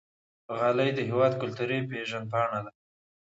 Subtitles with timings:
[0.57, 2.71] غالۍ د هېواد کلتوري پیژند پاڼه ده.